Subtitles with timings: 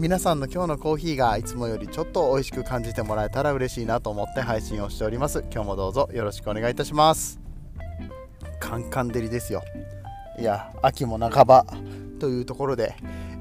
[0.00, 5.44] 皆さんの今日のコーヒーがいつもよりちょっと美味しく感じてもらえたら嬉しいなと思って配信をしております。
[5.52, 7.38] 今日もどうぞよろしくお願いいたします。
[8.58, 9.62] カンカン照りですよ。
[10.38, 11.66] いや秋も半ば
[12.18, 12.94] というところで、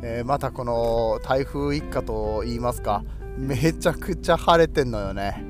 [0.03, 3.05] えー、またこの台風一過と言いますか
[3.37, 5.41] めちゃくちゃ晴れてんのよね。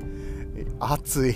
[0.78, 1.34] 暑い。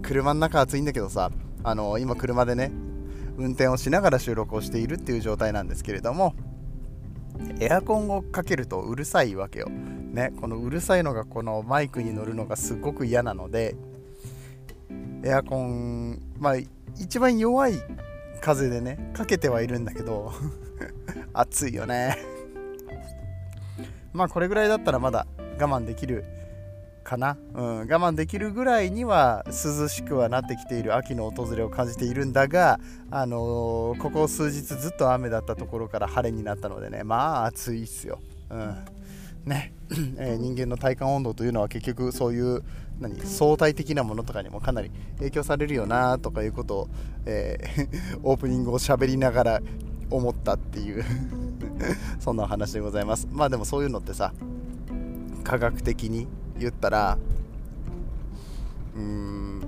[0.00, 1.30] 車の中暑いんだけどさ
[1.62, 2.72] あの今車でね
[3.36, 6.34] 運転をしながら収録をしているっていう状態なんですけれども
[7.60, 9.68] エアコンをかけるとうるさいわけよ。
[9.68, 13.76] ね、このうるさいのがこのマイクに乗るのがすごく嫌なので
[15.22, 16.56] エアコンまあ
[16.98, 17.74] 一番弱い
[18.40, 20.32] 風でねかけてはいるんだけど
[21.32, 22.18] 暑いよね
[24.12, 25.26] まあこれぐらいだったらまだ
[25.60, 26.24] 我慢できる
[27.02, 32.78] かな、うん、我慢できるぐらいには涼しくはなってきている秋の訪れを感じているんだが、
[33.10, 38.20] あのー、ここ数日ずっと雨だったところから晴れになったのでねまあ暑いっすよ。
[38.50, 38.76] うん。
[39.44, 39.72] ね。
[40.18, 42.62] えー、人間の体感温度というのは結局そういう
[43.00, 46.88] 何相対的なものとかにもかなり影響されるよなとかいうことを、
[47.26, 49.60] えー、 オープニングを喋りながら
[50.10, 51.04] 思ったっていう
[52.20, 53.26] そんなお話でございます。
[53.30, 54.32] まあでもそういうのってさ
[55.42, 56.28] 科学的に
[56.60, 57.18] 言ったら
[58.94, 59.62] うーん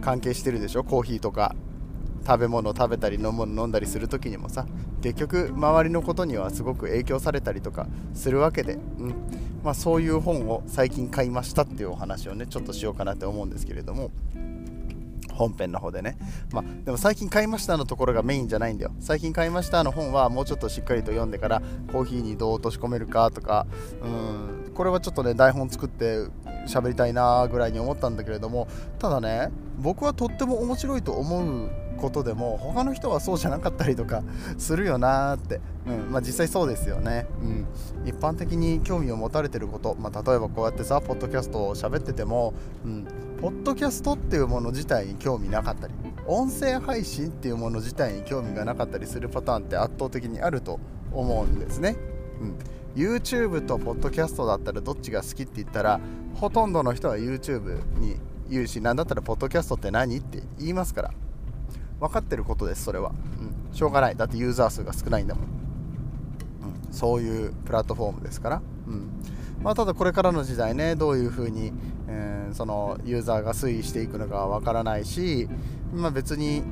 [0.00, 0.84] 関係してるでしょ？
[0.84, 1.54] コーヒーとか。
[2.26, 4.66] 食べ物食べたり飲む飲んだりする時にもさ。
[5.00, 9.14] 結局周りのことにはすごく影響されたりとかするわけで、うん。
[9.64, 14.10] まあ、そういう本を最近買いましたっていうお話をねちょっとしようかなって思うんですけれども。
[15.32, 16.18] 本編の方でね。
[16.52, 18.90] まあ、でも最近買いましたのところがメインじゃないんだよ。
[19.00, 23.66] 最近買いましたの本はもうちょっとしっかりと読んでからコーヒーにどう落とし込めるかとか、
[24.02, 26.28] うん、これはちょっとね、台本作って
[26.68, 28.68] 喋りたいなぐらいに思ったんだけれども、
[29.00, 29.50] ただね、
[29.80, 31.68] 僕はとっても面白いと思う
[31.98, 34.22] ことでも他の人はそうじゃなかったりとか
[34.56, 37.66] するよなーって、うんまあ、実際そうですよね、うん、
[38.06, 43.04] 一般的に興味を持たれてること、まあ、例えばこうやってさポッドキャストを喋ってても、うん、
[43.40, 45.94] ポッドキャストっていうもの自体に興味なかったり
[46.28, 50.78] 音声配信っていうもの自体に興味がなかったりするパターンって圧倒的にあると
[51.12, 51.96] 思うんですね、
[52.40, 52.54] うん、
[52.98, 56.00] YouTube とポッドキャストだったらどっちが好きって言ったら
[56.34, 58.16] ほとんどの人は YouTube に
[58.50, 61.12] 言うし何だったらポッドキャストって何って言いますから。
[62.00, 63.10] 分かってることですそれは、
[63.70, 64.16] うん、しょうがない。
[64.16, 69.10] だってユーザー数が少ないんだもん、うん、そういうプラットフォームですから、うん。
[69.62, 71.72] まあ、ただこれからの時代ねどういうふうに、
[72.06, 75.48] えー、そのユーザーが推移していくのかわからないし、
[75.92, 76.62] まあ、別に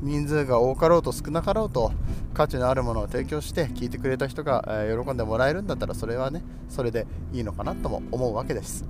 [0.00, 1.92] 人数が多かろうと少なかろうと
[2.34, 8.84] 価値のあるものを提供して聞いてくれた人が、え、喜んでもらえるんだったらそれはねそれでいいのかなとも思うわけです。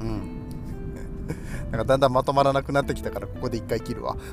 [0.00, 0.40] うん。
[1.70, 4.16] なんかだんだんまとまらなくなってきたからここで一回切るわ。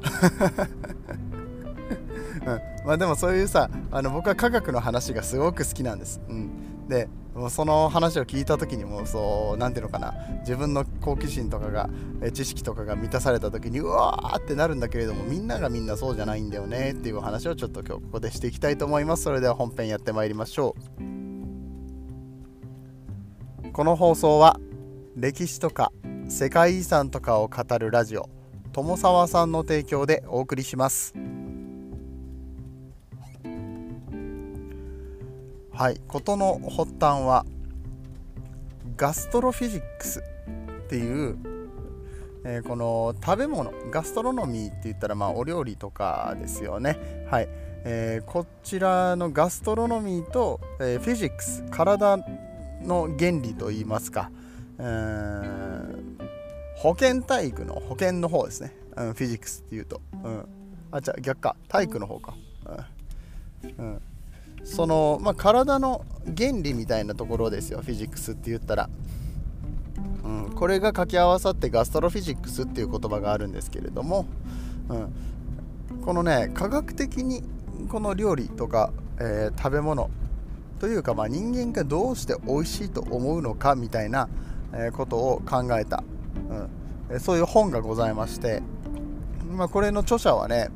[2.45, 2.71] うん。
[2.85, 10.13] まあ、でもそういうさあの僕は科学の話がすごく好きなんです、うん、でもうその話を聞いた時にもそう何ていうのかな。
[10.41, 11.89] 自分の好奇心とかが
[12.33, 19.23] 知識とかが満たされた時にうわーってなるんだけれどもみんながみんなそうじゃないんだよねっていう話をちょっと今日ここでしていきたいと思います。
[19.23, 20.75] それでは本編やってまいりましょ
[23.63, 23.71] う。
[23.71, 24.59] この放送は
[25.15, 25.93] 歴史とか
[26.27, 28.29] 世界遺産とかを語るラジオ
[28.73, 31.13] 友沢さんの提供でお送りします。
[35.81, 37.43] はい事の発端は
[38.95, 40.23] ガストロフィジックスっ
[40.89, 41.39] ていう、
[42.45, 47.25] えー、この食べ物ガストロノミーって言ったらまあお料理とかですよね。
[47.31, 47.47] はい、
[47.83, 52.17] えー、こちらのガストロノミーと、えー、フィジックス体
[52.83, 54.29] の原理といいますか、
[54.77, 56.27] えー、
[56.75, 60.45] 保健体育の保険の方ですね、うん、フィジックスっていうと、うん、
[60.91, 61.55] あじゃあ逆か。
[61.67, 62.35] 体育の方か、
[63.65, 64.01] うん、うん。
[64.63, 66.05] その、まあ、体の
[66.37, 68.89] 原理みたいなところですよフィジックスって言ったら、
[70.23, 74.27] うん、これが掛け合わさってガストロフィジックスっていう言葉があるんですけれども、
[74.89, 74.95] う
[75.93, 77.43] ん、このね科学的に
[77.89, 80.09] この料理とか、えー、食べ物
[80.79, 84.27] というか、まあ、人間がどうして美味しいと思うのかみたいな、
[84.93, 86.03] ことを考えた、
[87.09, 88.63] うん、そういう本がございまして、
[89.51, 90.69] まあ、これの著者はね、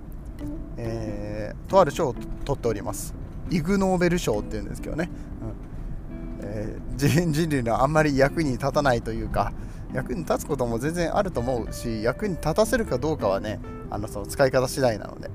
[0.77, 3.24] えー、とある賞を取っております。
[3.49, 5.09] イグ・ノーベル賞っていうんですけどね、
[6.41, 6.47] うん。
[6.47, 9.53] えー、人類のあんまり役に立たないというか
[9.93, 13.59] 役に立つことも全然あると思うし役に立たせるかどうかはね
[13.89, 15.29] あのその使い方次第なので。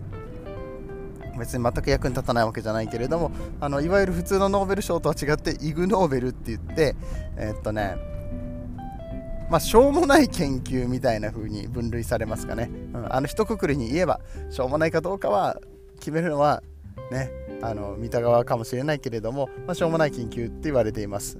[1.38, 3.30] 別に全く役に立たないわけじゃないけれども
[3.60, 6.94] あのいわゆる普通のノーベル賞とは違ってイグ・ノーベルって言って
[7.38, 7.96] えー、っとね
[9.50, 15.60] まあ、しょうもない研究みたいな風に分類されますかね、うん、あの一括りに言えばしょうもないかどうかは
[15.98, 16.62] 決めるのは
[17.10, 21.38] ねあの見た側かもしれないけれども、まあ、しょうもない研究って言われています。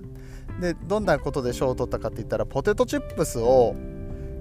[0.60, 3.74] でどんなことで賞を取ったかって言ったらポテトチップスを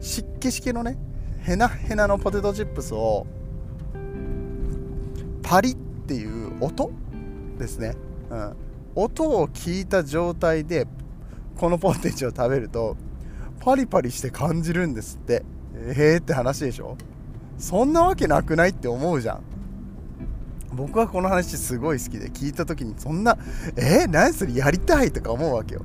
[0.01, 0.97] 湿気式のね
[1.39, 3.25] ヘナヘナのポテトチップスを
[5.41, 6.91] パリっていう音
[7.57, 7.95] ですね、
[8.29, 8.55] うん、
[8.95, 10.87] 音を聞いた状態で
[11.57, 12.97] このポテチを食べると
[13.61, 15.43] パリパリして感じるんですって。
[15.75, 16.97] ええー、って話でしょ。
[17.57, 19.41] そんなわけなくないって思うじゃん。
[20.79, 23.37] 僕はこの話すごい好きで聞いた時にそんな
[23.75, 25.81] えー、何それやりたいとか思うわけよ。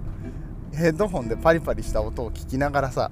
[0.73, 3.11] ヘッドホンでパリパリした音を聞きながらさ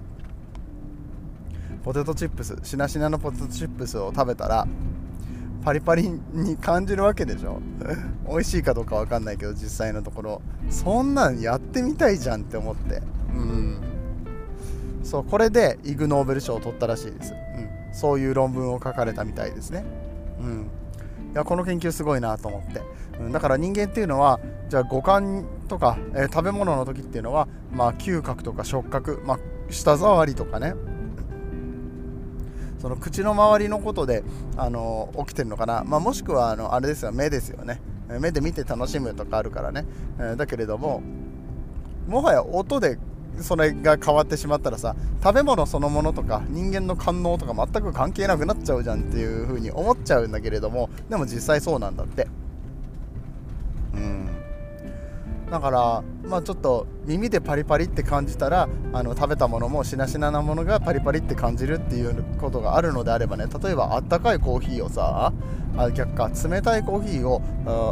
[1.85, 4.67] ポテトチップスしなしなのポテトチップスを食べたら
[5.65, 7.61] パリパリに感じるわけでしょ。
[8.29, 10.43] 美味しいかどうかわかんないけど実際のところ。
[10.71, 13.03] そんなんやってみたいじゃんって思って。
[13.35, 13.77] うん。
[15.03, 19.85] そうこれでイグ・ノーベル賞を取ったらしいです、うん、そういう論文を書かれたみたいですね。
[20.41, 20.67] うん。
[21.35, 22.83] やこの研究すごいなと思って、
[23.21, 29.39] うん、だから人間っていうのはじゃあ五感とか、えー、食べ物の時っていうのは、まあ、嗅覚とか触覚、まあ、
[29.71, 30.75] 舌触りとかね。
[32.81, 34.25] その口の周りのことで、
[34.57, 37.81] あの起きてるのかな、まあ、もしくはあのあれですよ目ですよね。
[38.21, 39.87] 目で見て楽しむとかあるからね、
[40.19, 41.01] えー、だけれども
[42.09, 42.99] もはや音で
[43.41, 52.29] それが変わってしまったらさ食べ物そのものとか人間の官能とか全く関係なくなっちゃうじゃんっていう風に思っちゃうんだけれどもでも実際そうなんだって。
[53.95, 54.29] うん。
[55.51, 65.33] だからまあちょっと耳でパリパリって感じたらあの食べたものもしなしななものがパリパリって感じるっていうことがあるのであればね例えばあったかいコーヒーをさ
[65.77, 67.43] あ逆か冷たいコーヒーを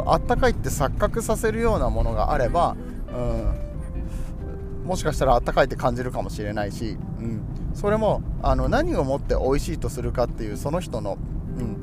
[0.07, 2.75] あったかいって錯覚させるようなものがあれば
[3.13, 3.70] うん。
[4.83, 7.41] もしかしたらあったかいって感じるかもしれないし、うん、
[7.73, 11.17] それもあの何をもって美味しいとするかっていうその人の、
[11.57, 11.77] うん。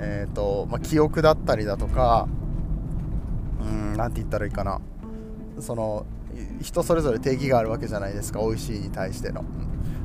[0.00, 2.28] えーとまあ、記憶だったりだとか
[3.96, 4.80] 何て言ったらいいかな。
[5.58, 6.06] その
[6.62, 9.46] 人それぞれ定義があるわけじゃないですか美味しいに対しての、うん。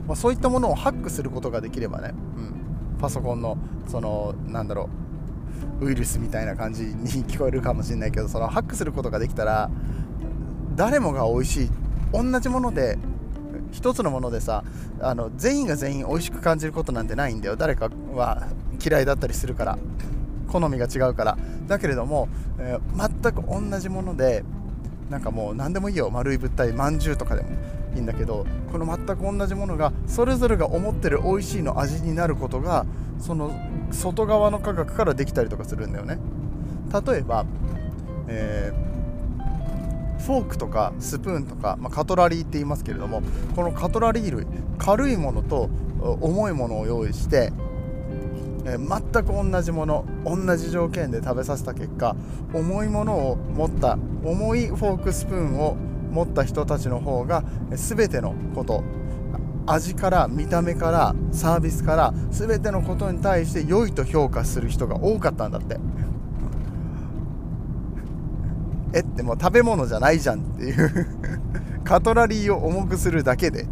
[0.07, 2.41] まあ、そういったものをハックすることができればね、う
[2.95, 3.57] ん、パソコンの
[3.87, 4.89] そのなんだろ
[5.79, 9.69] うウイルスみたいな感じに聞こえるかもしれないけどそのハックすることができたら
[10.75, 11.82] 誰もが美味しいって
[12.13, 12.97] 同じもので
[13.71, 14.63] 一つのものでさ
[15.01, 17.55] あの全員が全員美味しく感じることなんてないんだよ。
[17.55, 18.47] 誰かは
[18.83, 19.77] 嫌いだったりするから。
[20.47, 21.37] 好みが違うから。
[21.67, 22.29] だけれども、
[22.59, 24.43] えー、全く同じもので
[25.09, 26.11] なんかもう何でもいいよ。
[26.11, 27.49] 丸い物体まんじゅうとかでも
[27.95, 32.85] いいんだけどこの全く同じものがそれぞれが思ってる美味しいの味になることが
[33.19, 33.51] その
[33.91, 36.19] 外側の科学からできたりとかするんだよね。
[37.05, 37.45] 例えば、
[38.27, 38.92] えー
[40.25, 43.21] フォークとかスプーンとか、まあ、カトラリーって言いますけれども
[43.55, 44.47] このカトラリー類
[44.77, 45.69] 軽いものと
[46.21, 47.51] 重いものを用意して、
[48.65, 52.15] えー、全く同じもの同じ条件で食べさせた結果
[52.53, 55.75] 重いものを持った重いフォークスプーンを
[56.11, 58.83] 持った人たちの方が全てのこと
[59.65, 65.79] 味から見た目からサービスから全てのことに対して良いと評価する人が多かったんだって。
[68.93, 71.07] えってもう食べ物じゃないじゃんっていう。
[71.83, 73.67] カトラリーを重くするだけで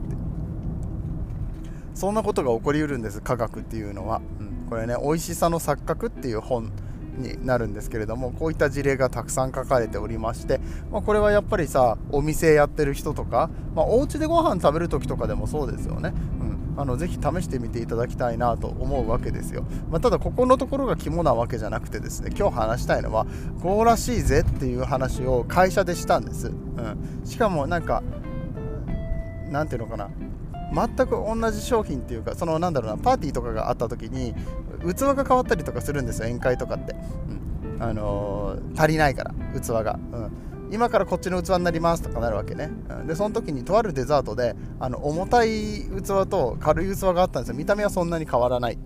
[1.94, 6.72] そんなことが起こりうるんです科学っていうのは、うん、これね美味しさの錯覚っていう本
[7.18, 10.60] になるんですけれどもこういった事例がたくさん書かれておりまして、
[10.92, 16.14] まあ、これはやっぱりさお店やってる人とか、まあ、お家でご飯食べる時とかでもそうですよね、
[16.78, 23.26] あのぜひ試してみていただきたいなと思うわけですよ、まあ、ただここのところが肝なわけじゃなくてですね今日話したいのは
[23.62, 28.04] こうらしいぜっていう話を会社でしたんです、うん、しかもなんか
[29.50, 30.10] なんていうのかな。
[30.74, 34.34] 全く同じ商品っていうかそのなんだろうなパーティーとかがあった時に
[34.82, 36.96] 器が変わったりとかするんですよ宴会とかって、
[37.74, 37.84] うん。
[37.84, 40.32] あのー、足りないから器が、うん。
[40.72, 42.72] 今からこっちの器になりますとかなるわけね、
[43.06, 47.56] でその時にとあるデザートであの重たい器と軽い器があったんですよ。
[47.56, 48.78] 見た目はそんなに変わらない、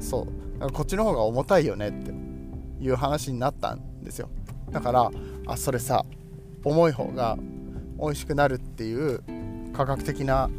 [0.00, 0.26] そ
[0.60, 0.72] う。
[0.72, 2.12] こっちの方が重たいよねって
[2.82, 4.28] いう話になったんですよ。
[4.70, 5.10] だから
[5.46, 6.04] あそれさ
[6.64, 7.36] 重い方が
[8.00, 9.22] 美味しくなるっていう
[9.72, 10.50] 科学的な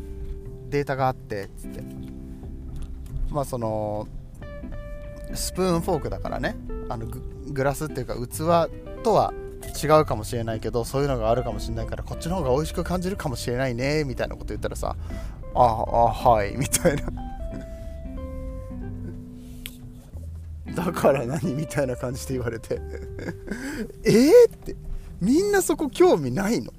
[0.69, 1.83] データがあってつって。
[3.29, 4.07] まあその
[5.33, 6.55] スプーンフォークだからね。
[6.87, 7.05] あの
[7.51, 8.69] グラスっていうか器
[9.03, 9.33] とは
[9.81, 14.95] 違うかもしれないけどそういうのがあるかもしれないからこっちの方が美味しく感じるかもしれないねみたいなこと言ったらさ
[15.55, 17.03] ああはいみたいな。
[20.75, 22.79] だから何みたいな感じで言われて。
[24.05, 24.75] えーって。
[25.19, 26.71] みんなそこ興味ないの。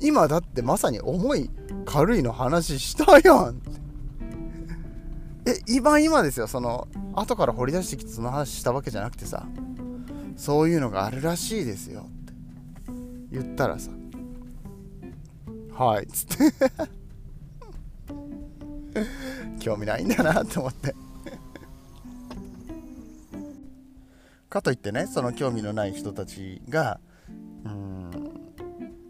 [0.00, 1.50] 今だってまさに重い
[1.86, 3.62] 軽いの話したやん。
[5.46, 6.46] え今今ですよ。
[6.48, 9.46] その後から掘り出してきてその話したわけじゃなくてさ。
[10.42, 12.00] そういうのがあるらしいですよ。
[12.00, 12.32] って
[13.30, 13.92] 言ったらさ。
[15.72, 16.02] はい。
[16.02, 16.52] っつって。
[19.62, 20.96] 興味ないんだなって思って。
[24.48, 26.98] かといってねその興味のない人たちが
[27.64, 28.10] うん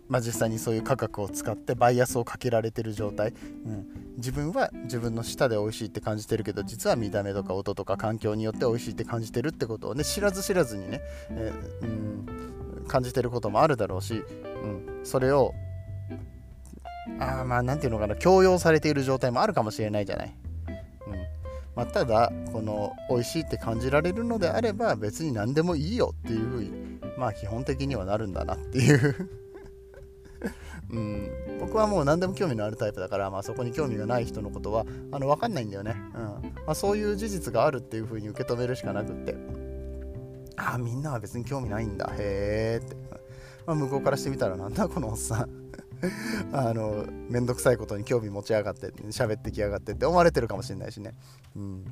[0.09, 3.33] まあ実際にそういう価格を使ってバイアスをかけられてる状態、
[3.65, 3.87] うん、
[4.17, 11.01] 自分は自分の舌で美味しいって感じてるけど実は見た目とか音とか環境によって美味しいって感じてるってことをね知らず知らずにね、
[11.31, 15.55] えー、うん、感じてることもあるだろうし、うん、それを
[17.19, 20.35] あまあ何て言うのかな強要されている状態もあるかもしれないじゃない。
[21.75, 29.31] まあ、ただこの美味しいって感じられるのであれば別に何でもいいよっていうふうにまあ基本的にはなるんだなっていう
[30.93, 36.23] うん、僕はもう何でも興味のあるタイプだから、まあ、そこに興味がない人のことはあの分かんないんだよね、うん。
[36.23, 36.33] ま
[36.69, 39.35] あ、そういう事実があるっていうふうに受け止めるしかなくって。
[40.57, 42.13] ああみんなは別に興味ないんだ。
[42.15, 42.95] へえって、
[43.67, 45.63] まあ、向こうからしてみたらなんだこのおっさん。
[46.53, 51.15] あのめんどくさいことに興味持ちやがって喋ってきやがってって思われてるかもしれないしね、
[51.57, 51.85] うん、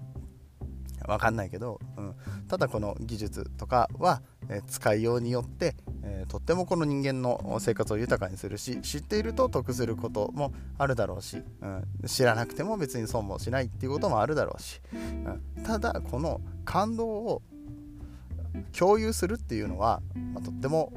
[1.07, 2.15] 分かんないけど、うん、
[2.49, 17.43] ただこの技術とかは、え使いようによって、え、とってもこの人間の生活を豊かにするし知っていると得することもあるだろうし、うん、知らなくても別に損もしないっていうこともあるだろうし、うん、ただこの感動を
[18.77, 20.03] 共有するっていうのは、
[20.35, 20.93] まあ、とっても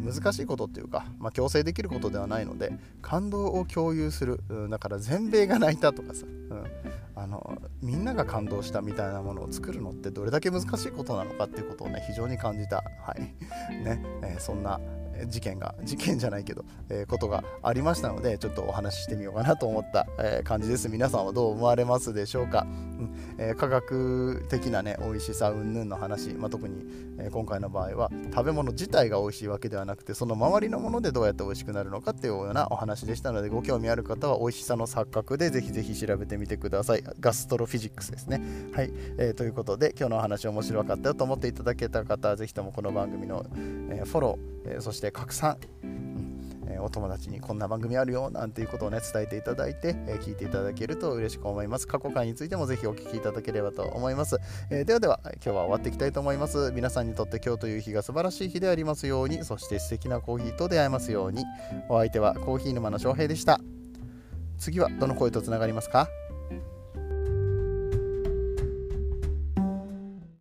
[0.00, 2.72] 難しいことっていうか、まあ、強制できることではないので
[3.02, 6.64] 感動を共有する、うん、だから全米が泣いたとかさ、うん、
[7.82, 13.20] みんなが感動したみたいなものを作るのってどれだけ難しいことなのかっていうことをね非常に感じた、はい。
[13.84, 14.02] ね。
[14.22, 14.80] えー、そんな
[15.28, 20.88] 事件が事件じゃないけど、えー、ことがありましたのでちょっとお話ししてみようかなと思った、えー、感じです。
[20.88, 23.10] 皆さんはどう思われますでしょうか、うん。
[23.38, 26.84] えー、科学的なね美味しさ云々の話、まあ、特に、
[27.18, 37.04] え今回の場合は食べ物自体が美味しいわけではなくてその周りのものでどうやって美味しくなるのかっていうようなお話でしたのでご興味ある方は美味しさの錯覚でぜひぜひ調べてみてください。
[37.20, 38.40] ガストロフィジックスですね。
[38.72, 43.44] はい、えということで今日のお話面白かったよと思っていただけた方はぜひともこの番組の、
[43.90, 46.40] えフォロー、えそして拡散、うん。
[46.68, 51.88] えお友達にこんな番組あるよなんていうことをね伝えていただいて、え聞いていただけると嬉しく思います。
[51.88, 54.38] 過去回についてもぜひお聞きいただければと思います、
[54.70, 56.70] えではでは今日は終わっていきたいと思います。
[56.72, 61.44] 皆さんにとって今日という日が素晴らしい日でありますようにそして素敵なコーヒーと出会えますように。
[61.88, 63.60] お相手はコーヒー沼の翔平でした。
[64.58, 66.08] 次はどの声とつながりますか？